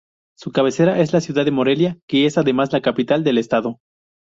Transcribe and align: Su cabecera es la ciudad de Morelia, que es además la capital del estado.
Su 0.35 0.51
cabecera 0.51 0.99
es 0.99 1.13
la 1.13 1.21
ciudad 1.21 1.45
de 1.45 1.51
Morelia, 1.51 1.99
que 2.07 2.25
es 2.25 2.39
además 2.39 2.73
la 2.73 2.81
capital 2.81 3.23
del 3.23 3.37
estado. 3.37 3.77